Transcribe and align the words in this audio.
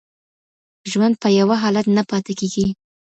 ژوند 0.91 1.15
په 1.21 1.27
یوه 1.39 1.55
حالت 1.63 1.85
نه 1.97 2.03
پاتې 2.09 2.33
کیږي. 2.39 2.67